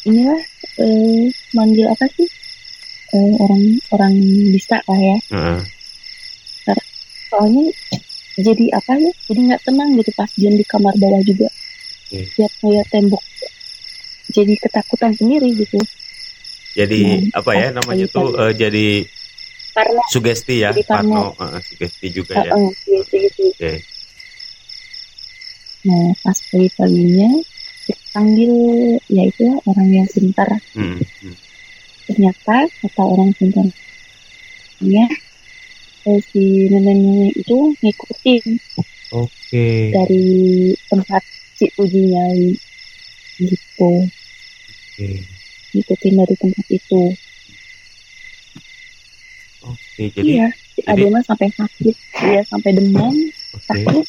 inilah 0.03 0.41
eh, 0.79 1.23
manggil 1.53 1.87
apa 1.89 2.05
sih 2.15 2.27
Eh, 3.09 3.33
orang 3.41 3.81
orang 3.89 4.13
bisa 4.53 4.77
lah 4.85 4.99
ya 5.01 5.17
Heeh. 5.33 5.61
soalnya 7.33 7.65
jadi 8.37 8.69
apa 8.77 9.01
ya 9.01 9.09
jadi 9.25 9.39
nggak 9.49 9.61
tenang 9.65 9.97
gitu 9.97 10.13
pas 10.13 10.29
dia 10.37 10.53
di 10.53 10.61
kamar 10.61 10.93
bawah 10.93 11.17
juga 11.25 11.49
Oke. 11.49 12.29
lihat 12.37 12.53
kayak 12.61 12.85
tembok 12.93 13.23
jadi 14.29 14.53
ketakutan 14.61 15.17
sendiri 15.17 15.49
gitu 15.57 15.81
Jadi 16.77 17.01
Nah, 17.01 17.41
apa 17.41 17.51
ya 17.57 17.67
namanya 17.73 18.05
pagi-pagi. 18.05 18.13
tuh 18.13 18.29
eh, 18.45 18.53
jadi 18.53 18.87
karena 19.73 20.03
sugesti 20.13 20.55
ya, 20.61 20.69
Jadi 20.69 20.83
Parno. 20.85 21.33
Heeh, 21.33 21.61
sugesti 21.65 22.07
juga 22.13 22.33
ya. 22.45 22.53
eh, 22.53 22.61
eh, 22.61 22.69
gitu 22.85 23.15
gitu 23.25 23.43
Oke. 23.57 23.88
Nah 25.81 26.11
pas 26.19 26.35
pagi-paginya 26.45 27.29
dipanggil 27.85 28.53
ya 29.07 29.23
itu 29.23 29.47
orang 29.63 29.87
yang 29.89 30.07
pintar 30.07 30.49
Mhm. 30.73 30.99
Mhm. 30.99 31.35
ternyata 32.05 32.55
kata 32.79 33.01
orang 33.01 33.31
pintarnya 33.33 35.05
eh, 36.01 36.19
si 36.25 36.41
nenek-nenek 36.67 37.31
itu 37.33 37.57
ngikutin 37.75 38.43
Oke. 39.11 39.67
dari 39.89 40.27
tempat 40.85 41.23
si 41.53 41.65
uji 41.75 42.01
nyali 42.07 42.51
gitu 43.37 43.91
Oke. 44.03 45.09
ngikutin 45.71 46.13
dari 46.15 46.35
tempat 46.35 46.65
itu 46.67 47.01
Oke. 49.61 50.07
Jadi 50.09 50.23
iya 50.33 50.47
si 50.71 50.79
jadi- 50.81 51.03
Ade 51.03 51.11
mah 51.11 51.19
sampai 51.21 51.51
sakit 51.51 51.95
dia 52.15 52.41
sampai 52.43 52.71
demam 52.73 53.11
oke. 53.11 53.59
sakit 53.61 54.05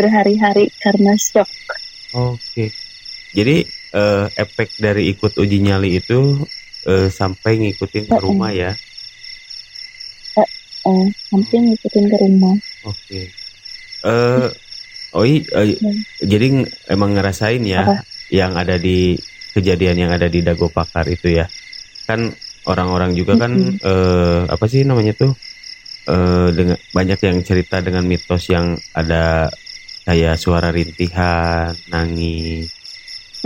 berhari-hari 0.00 0.72
karena 0.78 1.12
shock 1.14 1.46
Oke. 2.10 2.72
Jadi 3.30 3.62
eh, 3.92 4.26
efek 4.34 4.74
dari 4.76 5.06
ikut 5.08 5.36
uji 5.36 5.60
nyali 5.60 5.94
itu 5.94 6.42
eh, 6.84 7.06
sampai 7.06 7.60
ngikutin 7.60 8.08
ke 8.08 8.12
Mm-mm. 8.12 8.24
rumah 8.24 8.50
ya. 8.50 8.72
eh, 10.80 11.06
sampai 11.28 11.56
ngikutin 11.60 12.04
ke 12.06 12.16
rumah 12.18 12.56
Oke. 12.82 13.20
Eh 14.00 14.48
Oi, 15.10 15.42
eh, 15.42 15.74
Hmm. 15.74 15.98
jadi 16.22 16.46
ng- 16.54 16.70
emang 16.86 17.10
ngerasain 17.12 17.58
ya 17.62 17.82
Apa? 17.82 18.06
yang 18.30 18.54
ada 18.54 18.78
di 18.78 19.18
kejadian 19.50 19.98
yang 19.98 20.12
ada 20.14 20.26
di 20.26 20.38
Dago 20.38 20.70
Pakar 20.70 21.02
itu 21.06 21.34
ya. 21.34 21.50
Kan 22.06 22.30
orang-orang 22.62 23.14
juga 23.14 23.34
kan 23.36 23.50
eh, 23.74 24.40
apa 24.46 24.64
sih 24.66 24.86
namanya 24.86 25.10
tuh? 25.12 25.34
Eh 26.06 26.48
dengan 26.54 26.78
banyak 26.90 27.18
yang 27.20 27.38
cerita 27.42 27.82
dengan 27.82 28.06
mitos 28.06 28.46
yang 28.48 28.78
ada 28.94 29.50
kayak 30.10 30.42
suara 30.42 30.74
rintihan, 30.74 31.70
nangis, 31.86 32.66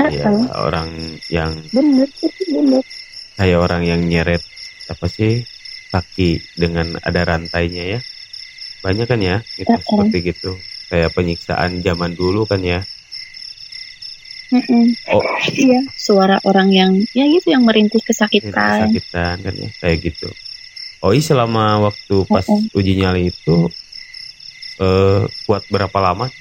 kayak 0.00 0.48
orang 0.56 1.20
yang 1.28 1.52
bener 1.68 2.08
bener. 2.48 2.80
Kayak 3.36 3.58
orang 3.60 3.82
yang 3.84 4.00
nyeret 4.00 4.40
apa 4.88 5.04
sih 5.12 5.44
kaki 5.92 6.40
dengan 6.56 6.96
ada 7.04 7.20
rantainya 7.20 7.84
ya. 7.84 8.00
Banyak 8.80 9.04
kan 9.04 9.20
ya 9.20 9.44
itu 9.60 9.68
Mm-mm. 9.68 9.84
seperti 9.84 10.32
gitu. 10.32 10.56
Kayak 10.88 11.12
penyiksaan 11.12 11.84
zaman 11.84 12.16
dulu 12.16 12.48
kan 12.48 12.64
ya. 12.64 12.80
Mm-mm. 14.48 14.96
Oh. 15.12 15.20
iya 15.52 15.84
suara 16.00 16.40
orang 16.48 16.72
yang 16.72 16.96
ya 17.12 17.28
gitu 17.28 17.52
yang 17.52 17.68
merintih 17.68 18.00
kesakitan. 18.00 18.88
Kesakitan 18.88 19.36
kan 19.44 19.52
ya 19.52 19.68
kayak 19.84 20.00
gitu. 20.00 20.32
Oh 21.04 21.12
iya 21.12 21.20
selama 21.20 21.92
waktu 21.92 22.24
pas 22.24 22.48
Mm-mm. 22.48 22.72
uji 22.72 22.92
nyali 23.04 23.28
itu 23.28 23.68
eh 24.80 25.28
kuat 25.44 25.68
berapa 25.68 25.98
lama 26.00 26.32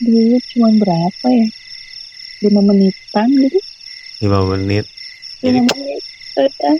dulu 0.00 0.36
cuma 0.54 0.68
berapa 0.78 1.26
ya? 1.28 1.46
Lima 2.42 2.60
menitan 2.62 3.28
gitu. 3.30 3.60
Lima 4.24 4.42
menit. 4.48 4.86
Lima 5.44 5.62
menit 5.62 6.04
eh, 6.38 6.78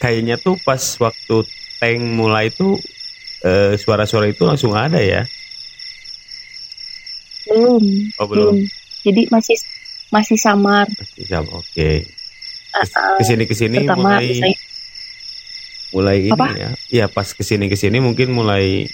kayaknya 0.00 0.36
tuh 0.40 0.56
pas 0.60 0.80
waktu 1.00 1.36
tank 1.80 2.00
mulai 2.00 2.52
tuh 2.52 2.76
eh, 3.44 3.76
suara-suara 3.76 4.28
itu 4.28 4.44
langsung 4.44 4.76
ada 4.76 5.00
ya? 5.00 5.24
Belum 7.48 7.84
oh 8.20 8.26
belum. 8.28 8.56
jadi 9.02 9.26
masih 9.32 9.56
masih 10.12 10.36
samar. 10.36 10.86
Masih 10.88 11.24
sama 11.28 11.50
oke. 11.56 11.90
Ah, 12.70 12.86
ah. 12.86 13.18
ke 13.18 13.22
sini 13.26 13.44
ke 13.50 13.54
sini 13.56 13.82
pertama 13.82 14.14
mulai 14.14 14.26
misalnya 14.30 14.58
mulai 15.90 16.16
ini 16.22 16.30
Apa? 16.38 16.46
ya. 16.54 16.70
Iya 16.92 17.06
pas 17.10 17.28
ke 17.34 17.42
sini 17.42 17.66
ke 17.66 17.74
sini 17.74 17.98
mungkin 17.98 18.30
mulai 18.30 18.86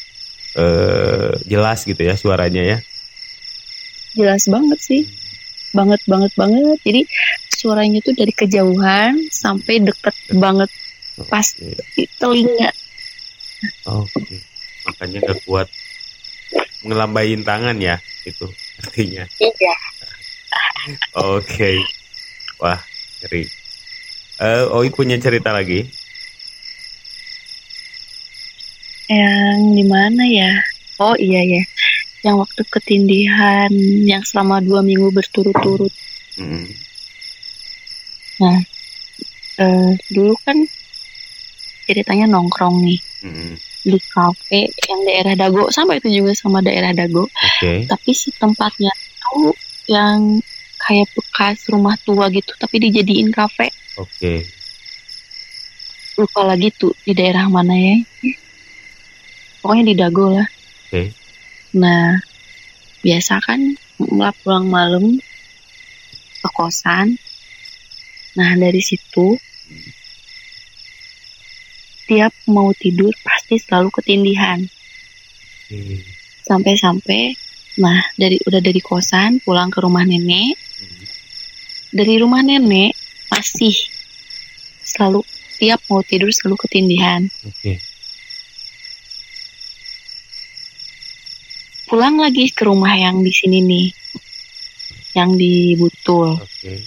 eh, 0.56 1.32
jelas 1.44 1.84
gitu 1.84 2.00
ya 2.00 2.16
suaranya 2.16 2.62
ya 2.64 2.78
jelas 4.16 4.48
banget 4.48 4.80
sih 4.80 5.02
banget 5.76 6.00
banget 6.08 6.32
banget 6.34 6.78
jadi 6.82 7.00
suaranya 7.52 8.00
tuh 8.00 8.16
dari 8.16 8.32
kejauhan 8.32 9.28
sampai 9.28 9.84
deket 9.84 10.16
banget 10.32 10.70
pas 11.28 11.46
di 11.96 12.04
telinga 12.16 12.72
Oke. 13.88 14.36
Makanya 14.84 15.18
nggak 15.24 15.40
kuat 15.48 15.68
ngelambain 16.84 17.40
tangan 17.42 17.76
ya 17.80 17.96
itu 18.28 18.46
artinya. 18.84 19.24
iya 19.40 19.74
Oke. 21.16 21.80
Wah, 22.60 22.78
ngeri. 23.24 23.48
Eh, 24.36 24.64
Oi 24.76 24.88
punya 24.92 25.16
cerita 25.16 25.50
lagi? 25.56 25.88
yang 29.06 29.78
di 29.78 29.86
mana 29.86 30.26
ya 30.26 30.50
oh 30.98 31.14
iya 31.14 31.38
ya 31.46 31.62
yang 32.26 32.42
waktu 32.42 32.66
ketindihan 32.66 33.70
yang 34.02 34.26
selama 34.26 34.58
dua 34.58 34.82
minggu 34.82 35.14
berturut-turut. 35.14 35.94
Mm, 36.42 36.66
Eh, 39.56 39.92
dulu 40.12 40.36
kan 40.44 40.58
ceritanya 41.88 42.28
nongkrong 42.28 42.84
nih 42.84 43.00
mm, 43.24 43.54
di 43.88 43.98
kafe 44.12 44.68
yang 44.84 45.00
daerah 45.08 45.32
Dago. 45.32 45.72
Sama 45.72 45.96
itu 45.96 46.12
juga 46.12 46.36
sama 46.36 46.60
daerah 46.60 46.92
Dago. 46.92 47.24
Oke. 47.24 47.88
tapi 47.88 48.10
si 48.12 48.28
tempatnya 48.36 48.92
tuh 49.24 49.56
yang 49.88 50.44
kayak 50.76 51.08
bekas 51.16 51.72
rumah 51.72 51.96
tua 52.04 52.28
gitu 52.28 52.52
tapi 52.60 52.84
dijadiin 52.84 53.32
kafe. 53.32 53.72
Oke. 53.96 54.44
lupa 56.16 56.48
lagi 56.48 56.72
tuh 56.72 56.96
di 57.04 57.12
daerah 57.12 57.44
mana 57.48 57.76
ya. 57.76 57.96
Pokoknya 59.60 59.84
di 59.88 59.94
Dago 59.96 60.36
lah. 60.36 60.48
Oke. 60.88 61.25
Nah 61.76 62.16
biasa 63.04 63.36
kan 63.44 63.60
mulai 64.00 64.32
pulang 64.40 64.64
malam 64.72 65.20
ke 66.40 66.48
kosan 66.56 67.20
nah 68.32 68.50
dari 68.56 68.80
situ 68.80 69.36
tiap 72.08 72.32
mau 72.48 72.72
tidur 72.72 73.12
pasti 73.20 73.60
selalu 73.60 73.92
ketindihan 73.92 74.64
Oke. 75.68 76.00
sampai-sampai 76.48 77.36
nah 77.76 78.00
dari 78.16 78.40
udah 78.48 78.60
dari 78.64 78.80
kosan 78.80 79.44
pulang 79.44 79.68
ke 79.68 79.84
rumah 79.84 80.08
nenek 80.08 80.56
dari 81.92 82.16
rumah 82.16 82.40
nenek 82.40 82.96
masih 83.28 83.76
selalu 84.80 85.20
tiap 85.60 85.84
mau 85.92 86.00
tidur 86.00 86.32
selalu 86.32 86.56
ketindihan 86.64 87.28
Oke. 87.44 87.95
Pulang 91.86 92.18
lagi 92.18 92.50
ke 92.50 92.66
rumah 92.66 92.92
yang 92.98 93.22
di 93.22 93.30
sini 93.30 93.62
nih 93.62 93.88
yang 95.14 95.38
di 95.38 95.78
Butul 95.78 96.34
Oke. 96.36 96.82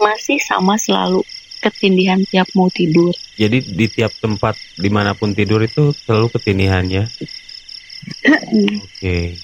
masih 0.00 0.40
sama 0.40 0.80
selalu 0.80 1.20
ketindihan 1.60 2.22
tiap 2.26 2.48
mau 2.56 2.72
tidur 2.72 3.12
Jadi 3.36 3.60
di 3.60 3.86
tiap 3.86 4.10
tempat 4.18 4.56
di 4.74 4.88
mana 4.90 5.12
pun 5.14 5.30
tidur 5.30 5.62
itu 5.62 5.94
selalu 5.94 6.26
ketindihannya. 6.34 7.06
Oke. 8.82 9.38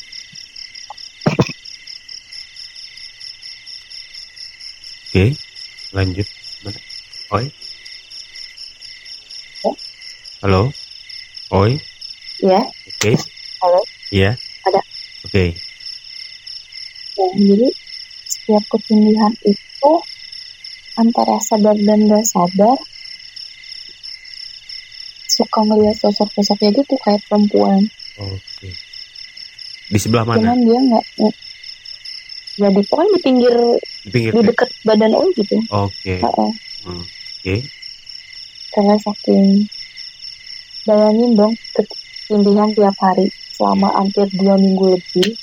Oke, 5.14 5.30
lanjut. 5.94 6.26
Mana? 6.66 6.78
Oi. 7.38 7.46
Halo. 10.42 10.74
Oi. 11.54 11.78
ya 12.42 12.58
Oke. 12.66 13.14
Halo? 13.62 13.78
Iya. 14.14 14.38
Ada. 14.62 14.80
Oke. 15.26 15.44
Ya, 17.14 17.26
jadi 17.34 17.68
setiap 18.24 18.64
ketindihan 18.70 19.34
itu 19.42 19.92
antara 20.94 21.34
sadar 21.42 21.74
dan 21.74 22.06
gak 22.06 22.22
sadar 22.22 22.78
suka 25.26 25.60
melihat 25.66 25.98
sosok-sosoknya 25.98 26.70
gitu 26.78 26.94
kayak 27.02 27.18
perempuan 27.26 27.82
Oke. 28.22 28.70
Di 29.90 29.98
sebelah 29.98 30.22
mana? 30.22 30.38
cuman 30.54 30.58
dia 30.62 30.78
nggak 30.78 31.04
jadi 32.54 32.80
pokoknya 32.86 33.10
di 33.10 33.20
pinggir 33.20 33.54
Di 34.06 34.10
pinggir. 34.14 34.30
di 34.30 34.40
dekat 34.46 34.70
badan 34.86 35.10
Oi 35.10 35.30
gitu 35.34 35.58
Oke. 35.74 36.22
Hmm. 36.86 37.02
Oke. 37.02 37.56
karena 38.70 38.94
saking 39.02 39.66
bayangin 40.86 41.30
dong 41.34 41.54
ketindihan 41.74 42.70
tiap 42.70 42.96
hari 43.02 43.26
selama 43.54 43.88
hampir 43.94 44.26
dua 44.34 44.58
minggu 44.58 44.98
lebih 44.98 45.38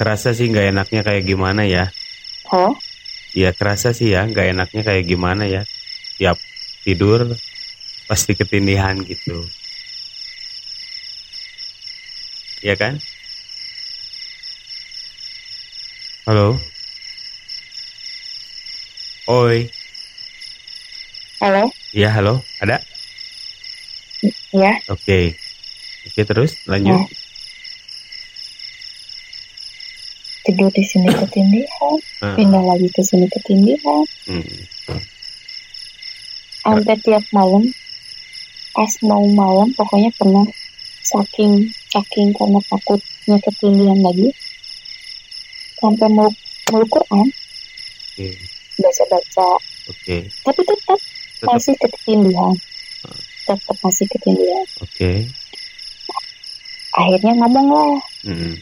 Kerasa 0.00 0.32
sih 0.32 0.48
nggak 0.48 0.72
enaknya 0.72 1.04
kayak 1.04 1.28
gimana 1.28 1.68
ya? 1.68 1.92
oh 2.56 2.72
Iya 3.36 3.52
kerasa 3.52 3.92
sih 3.92 4.16
ya 4.16 4.24
nggak 4.24 4.56
enaknya 4.56 4.82
kayak 4.82 5.04
gimana 5.04 5.44
ya? 5.44 5.62
Tiap 6.16 6.40
tidur 6.82 7.36
pasti 8.08 8.32
ketindihan 8.32 8.96
gitu. 9.04 9.44
Iya 12.64 12.74
kan? 12.80 12.94
Halo. 16.24 16.56
Oi. 19.28 19.68
halo 21.44 21.68
Iya 21.92 22.08
halo. 22.16 22.40
Ada? 22.64 22.80
ya 24.50 24.74
Oke. 24.88 25.36
Oke 26.08 26.22
terus 26.24 26.56
lanjut. 26.64 26.96
Oh. 26.96 27.08
tidur 30.40 30.72
di 30.72 30.82
sini 30.82 31.08
ketindihan 31.12 31.96
Ah, 32.20 32.36
pindah 32.36 32.60
lagi 32.60 32.88
ke 32.92 33.00
sini 33.00 33.24
ketindihan 33.32 34.04
hmm. 34.28 34.60
sampai 36.60 36.96
tiap 37.00 37.24
malam 37.32 37.64
pas 38.76 38.92
mau 39.00 39.24
malam 39.24 39.72
pokoknya 39.72 40.12
pernah 40.20 40.44
saking 41.00 41.72
saking 41.88 42.36
karena 42.36 42.60
takutnya 42.68 43.36
ketindihan 43.40 44.00
lagi 44.04 44.28
sampai 45.80 46.08
mau 46.12 46.28
meluk 46.68 46.88
Quran 46.92 47.26
baca 48.80 49.04
baca 49.08 49.48
Oke. 49.88 50.28
tapi 50.44 50.60
tetap 50.60 51.00
Tetap. 51.00 51.46
masih 51.56 51.74
ketindihan 51.80 52.54
tetap 53.48 53.76
masih 53.80 54.06
ketindihan 54.12 54.66
Oke. 54.84 55.24
Akhirnya 56.92 57.32
ngomong 57.36 57.68
lah 57.68 58.00
Hmm. 58.20 58.54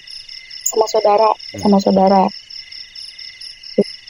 sama 0.63 0.87
saudara 0.87 1.35
Hmm. 1.53 1.61
sama 1.61 1.79
saudara 1.79 2.31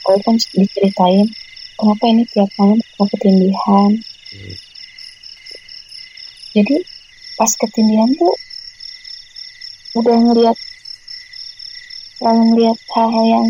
kalau 0.01 0.19
kan 0.21 0.35
diceritain 0.51 1.35
kenapa 1.75 2.07
ini 2.07 2.23
tiap 2.27 2.49
malam 2.55 2.77
kok 2.77 3.07
ketindihan 3.13 3.91
Oke. 3.93 4.57
jadi 6.51 6.75
pas 7.35 7.51
ketindihan 7.55 8.09
tuh 8.13 8.35
udah 9.95 10.19
ngeliat 10.19 10.57
selalu 12.15 12.41
ngeliat 12.47 12.77
hal-hal 12.91 13.25
yang 13.25 13.47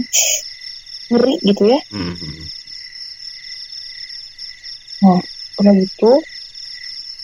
ngeri 1.09 1.35
gitu 1.41 1.63
ya 1.65 1.79
Hmm. 1.89 2.13
hmm. 2.13 2.45
udah 5.57 5.73
gitu 5.75 6.21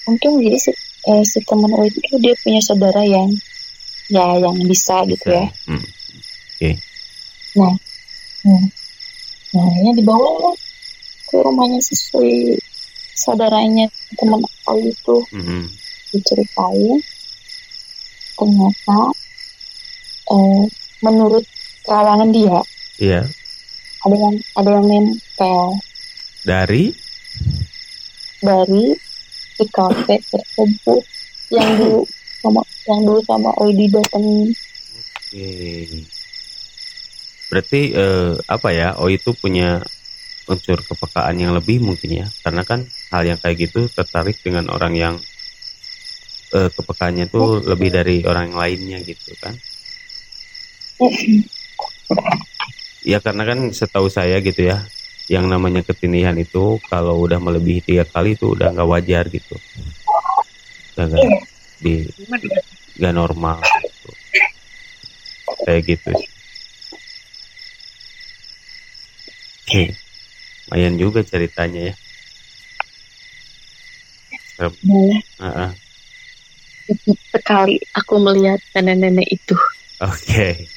untung 0.06 0.40
jadi 0.40 0.58
eh, 1.06 1.22
si 1.22 1.40
teman 1.46 1.72
O 1.72 1.86
itu 1.86 2.00
dia 2.18 2.34
punya 2.40 2.62
saudara 2.62 3.02
yang 3.02 3.30
ya 4.08 4.38
yang 4.38 4.56
bisa 4.66 5.02
gitu 5.06 5.28
ya 5.30 5.46
Hmm. 5.66 5.86
hmm. 7.56 8.66
nah 9.56 9.64
akhirnya 9.64 9.94
dibawa 9.96 10.30
lah 10.44 10.56
ke 11.26 11.36
rumahnya 11.40 11.80
sesuai 11.82 12.60
saudaranya 13.16 13.86
teman 14.18 14.42
O 14.44 14.74
itu 14.78 15.18
Hmm. 15.32 15.66
diceritain 16.12 17.00
ternyata 18.36 19.00
eh, 20.26 20.64
menurut 21.02 21.46
kalangan 21.86 22.30
dia 22.30 22.60
Iya. 22.98 23.22
ada 24.06 24.16
yang 24.16 24.36
ada 24.56 24.70
yang 24.72 24.86
nempel 24.88 25.62
Dari 26.46 26.94
dari 28.40 28.86
di 29.56 29.66
kafe 29.72 30.16
tersebut 30.30 31.02
yang 31.52 31.70
dulu 31.80 32.02
sama 32.44 32.62
yang 32.86 33.02
dulu 33.08 33.20
sama 33.26 33.50
Oi 33.64 33.72
didatengin 33.74 34.52
Oke. 35.36 36.08
Berarti 37.52 37.82
eh, 37.92 38.32
apa 38.48 38.70
ya? 38.72 38.96
Oh 38.96 39.12
itu 39.12 39.36
punya 39.36 39.84
unsur 40.46 40.80
kepekaan 40.80 41.42
yang 41.42 41.52
lebih 41.58 41.82
mungkin 41.82 42.24
ya, 42.24 42.28
karena 42.46 42.62
kan 42.62 42.86
hal 43.12 43.26
yang 43.26 43.40
kayak 43.42 43.68
gitu 43.68 43.90
tertarik 43.90 44.38
dengan 44.40 44.70
orang 44.72 44.94
yang 44.96 45.16
eh, 46.54 46.70
kepekaannya 46.72 47.28
tuh 47.28 47.66
lebih 47.66 47.90
dari 47.92 48.24
orang 48.24 48.54
yang 48.54 48.60
lainnya 48.62 48.98
gitu 49.04 49.34
kan? 49.42 49.58
Ya 53.06 53.20
karena 53.20 53.44
kan 53.44 53.60
setahu 53.74 54.08
saya 54.08 54.40
gitu 54.40 54.72
ya, 54.72 54.86
yang 55.26 55.50
namanya 55.50 55.82
ketinihan 55.82 56.38
itu 56.38 56.78
kalau 56.86 57.26
udah 57.26 57.42
melebihi 57.42 57.82
tiga 57.82 58.06
kali 58.06 58.38
itu 58.38 58.54
udah 58.54 58.70
nggak 58.74 58.90
wajar 58.90 59.24
gitu, 59.30 59.56
udah 60.96 61.06
nggak 61.10 61.26
di 61.82 62.06
nggak 63.02 63.14
normal 63.16 63.60
gitu. 63.62 64.10
kayak 65.66 65.82
gitu. 65.90 66.12
Oke, 69.66 69.84
lumayan 70.70 70.96
juga 71.02 71.26
ceritanya 71.26 71.90
ya. 71.90 71.96
Serem. 74.56 74.74
Ah, 75.42 75.70
ah. 75.70 75.72
sekali 77.34 77.82
aku 77.98 78.22
melihat 78.22 78.62
nenek-nenek 78.78 79.26
itu 79.26 79.58
Oke, 80.04 80.68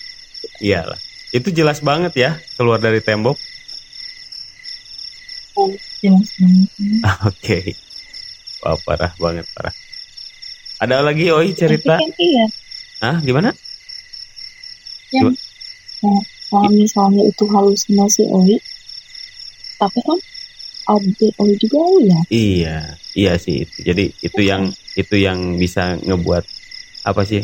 iyalah. 0.62 0.98
Itu 1.34 1.50
jelas 1.50 1.82
banget 1.82 2.14
ya 2.14 2.30
keluar 2.54 2.78
dari 2.78 3.02
tembok. 3.02 3.34
Jelas 5.98 6.28
banget 6.38 6.68
Ah, 7.02 7.16
Oke, 7.26 7.58
wah 8.62 8.76
parah 8.82 9.12
banget 9.16 9.46
parah. 9.52 9.74
Ada 10.78 11.02
lagi 11.02 11.30
Oi 11.30 11.52
cerita? 11.52 11.98
Kan 11.98 12.12
iya 12.18 12.46
Ah, 12.98 13.18
gimana? 13.18 13.50
yang 15.08 15.32
nah, 16.04 16.20
kalau 16.52 16.68
misalnya 16.68 17.22
itu 17.24 17.44
halusinasi 17.48 18.22
Oi 18.28 18.60
tapi 19.78 19.98
kan 20.04 20.18
ada 20.88 21.26
Oi 21.38 21.52
juga 21.56 21.78
ya 22.04 22.20
Iya, 22.28 22.78
iya 23.14 23.32
sih 23.38 23.64
itu. 23.64 23.76
Jadi 23.82 24.12
itu 24.20 24.40
yang 24.42 24.68
itu 24.94 25.14
yang 25.16 25.56
bisa 25.56 25.96
ngebuat 25.98 26.44
apa 27.04 27.22
sih? 27.24 27.42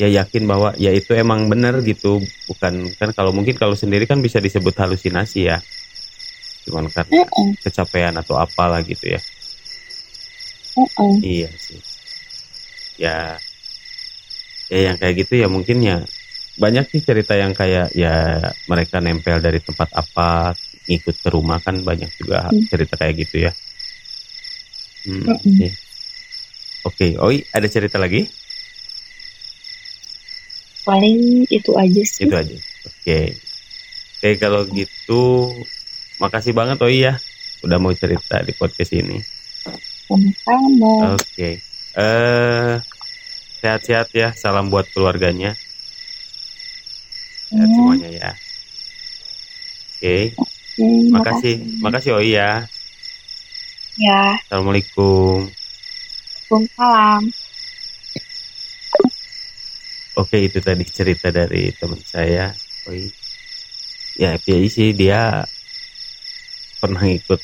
Ya 0.00 0.08
yakin 0.08 0.48
bahwa 0.48 0.72
ya 0.80 0.88
itu 0.88 1.12
emang 1.12 1.52
bener 1.52 1.84
gitu. 1.84 2.18
Bukan 2.48 2.96
kan 2.96 3.12
kalau 3.12 3.30
mungkin 3.30 3.52
kalau 3.60 3.76
sendiri 3.76 4.08
kan 4.08 4.24
bisa 4.24 4.40
disebut 4.40 4.72
halusinasi 4.72 5.52
ya. 5.52 5.60
Cuman 6.66 6.86
karena 6.90 7.22
Heeh, 7.22 7.48
kecapean 7.64 8.14
atau 8.18 8.34
apalah 8.38 8.80
gitu 8.86 9.18
ya. 9.18 9.20
heeh. 10.76 11.14
Iya 11.22 11.48
sih. 11.58 11.80
Ya, 13.00 13.36
ya 14.70 14.78
yang 14.92 14.96
kayak 15.00 15.26
gitu 15.26 15.42
ya 15.42 15.48
mungkin 15.50 15.82
ya 15.82 15.96
banyak 16.60 16.84
sih 16.92 17.00
cerita 17.02 17.34
yang 17.34 17.56
kayak 17.56 17.90
ya 17.96 18.38
mereka 18.68 19.00
nempel 19.00 19.40
dari 19.40 19.58
tempat 19.58 19.88
apa 19.96 20.52
ngikut 20.86 21.16
ke 21.24 21.28
rumah 21.32 21.58
kan 21.62 21.80
banyak 21.82 22.10
juga 22.20 22.46
Hmm. 22.52 22.66
cerita 22.68 22.94
kayak 23.00 23.14
gitu 23.26 23.36
ya. 23.48 23.52
Hmm, 25.02 25.26
Mm-mm. 25.26 25.58
oke. 25.58 25.68
Oke, 26.82 27.06
Oi 27.18 27.36
ada 27.54 27.66
cerita 27.70 27.98
lagi? 27.98 28.26
paling 30.82 31.46
itu 31.46 31.70
aja 31.78 32.02
sih 32.02 32.26
Itu 32.26 32.34
aja. 32.34 32.56
Oke. 32.86 33.18
Oke 34.18 34.30
kalau 34.38 34.66
gitu 34.70 35.22
makasih 36.22 36.54
banget 36.54 36.78
Oi 36.86 37.02
ya 37.02 37.18
udah 37.66 37.78
mau 37.82 37.90
cerita 37.94 38.38
di 38.46 38.54
podcast 38.54 38.94
ini. 38.94 39.18
sama-sama 40.06 41.18
Oke. 41.18 41.58
Eh 41.98 42.74
sehat-sehat 43.58 44.08
ya. 44.14 44.28
Salam 44.34 44.70
buat 44.70 44.86
keluarganya. 44.94 45.58
Sehat 47.50 47.66
Hmm, 47.66 47.74
semuanya 47.74 48.08
ya. 48.10 48.30
Oke. 49.98 50.16
oke, 50.38 50.86
Makasih. 51.10 51.54
Makasih 51.82 52.10
Oi 52.18 52.38
ya. 52.38 52.66
ya 53.98 54.38
Assalamualaikum. 54.46 55.50
Waalaikumsalam 56.50 57.22
Oke 60.12 60.44
itu 60.44 60.60
tadi 60.60 60.84
cerita 60.86 61.32
dari 61.32 61.72
teman 61.74 61.98
saya. 62.04 62.52
Oi. 62.86 63.10
Ya 64.20 64.36
FPI 64.36 64.68
sih 64.68 64.88
dia 64.92 65.40
pernah 66.82 67.06
ikut 67.06 67.38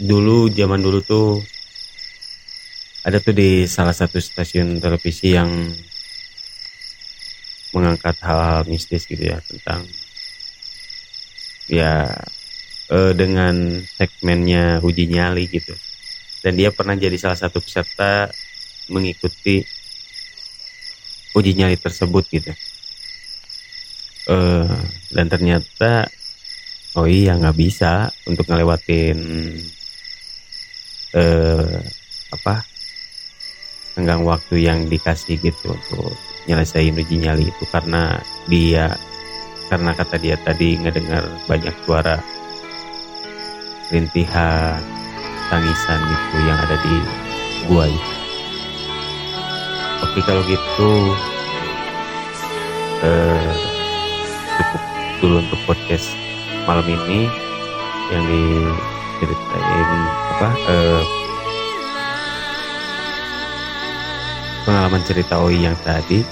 dulu 0.00 0.48
zaman 0.48 0.80
dulu 0.80 1.04
tuh 1.04 1.44
ada 3.04 3.20
tuh 3.20 3.36
di 3.36 3.68
salah 3.68 3.92
satu 3.92 4.16
stasiun 4.16 4.80
televisi 4.80 5.36
yang 5.36 5.48
mengangkat 7.76 8.16
hal-hal 8.24 8.64
mistis 8.64 9.04
gitu 9.04 9.20
ya 9.20 9.44
tentang 9.44 9.84
ya 11.68 12.08
eh, 12.90 13.12
dengan 13.12 13.84
segmennya 13.84 14.80
uji 14.80 15.04
nyali 15.06 15.44
gitu. 15.46 15.76
Dan 16.40 16.56
dia 16.56 16.72
pernah 16.72 16.96
jadi 16.96 17.14
salah 17.20 17.36
satu 17.36 17.60
peserta 17.60 18.32
mengikuti 18.88 19.60
uji 21.36 21.52
nyali 21.54 21.76
tersebut 21.76 22.24
gitu. 22.32 22.52
Eh 24.32 24.76
dan 25.14 25.26
ternyata 25.30 26.10
oh 26.98 27.06
iya 27.06 27.38
nggak 27.38 27.58
bisa 27.58 28.10
untuk 28.26 28.50
ngelewatin 28.50 29.18
eh 31.14 31.78
apa 32.30 32.62
tenggang 33.94 34.22
waktu 34.22 34.62
yang 34.62 34.86
dikasih 34.86 35.38
gitu 35.38 35.74
untuk 35.74 36.14
nyelesain 36.46 36.94
uji 36.94 37.16
nyali 37.20 37.50
itu 37.50 37.64
karena 37.68 38.18
dia 38.46 38.94
karena 39.70 39.94
kata 39.94 40.16
dia 40.18 40.34
tadi 40.40 40.78
ngedengar 40.78 41.26
banyak 41.46 41.74
suara 41.86 42.18
rintihan 43.90 44.82
tangisan 45.50 45.98
gitu 45.98 46.36
yang 46.46 46.58
ada 46.58 46.76
di 46.78 46.96
gua 47.66 47.86
itu. 47.90 48.14
Oke 50.00 50.18
kalau 50.26 50.42
gitu 50.46 50.90
eh, 53.04 53.52
cukup 54.58 54.82
dulu 55.20 55.34
untuk 55.42 55.60
podcast 55.66 56.29
malam 56.64 56.86
ini 56.88 57.28
yang 58.10 58.24
diceritain 58.26 59.90
apa 60.34 60.48
eh, 60.68 61.02
pengalaman 64.66 65.02
cerita 65.06 65.40
Oi 65.40 65.66
yang 65.66 65.76
tadi. 65.86 66.22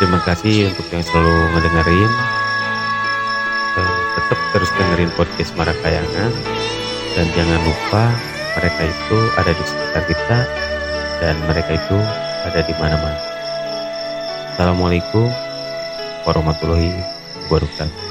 Terima 0.00 0.16
kasih 0.24 0.72
untuk 0.72 0.86
yang 0.88 1.04
selalu 1.04 1.34
ngedengerin. 1.56 2.12
Eh, 3.76 3.94
tetap 4.16 4.38
terus 4.56 4.70
dengerin 4.74 5.12
podcast 5.14 5.52
Marakayangan 5.54 6.32
dan 7.14 7.26
jangan 7.36 7.60
lupa 7.62 8.04
mereka 8.58 8.82
itu 8.88 9.18
ada 9.38 9.52
di 9.54 9.64
sekitar 9.64 10.02
kita 10.08 10.38
dan 11.20 11.34
mereka 11.46 11.70
itu 11.76 11.98
ada 12.48 12.60
di 12.64 12.74
mana-mana. 12.80 13.20
Assalamualaikum 14.56 15.28
warahmatullahi 16.26 16.92
wabarakatuh. 17.48 18.09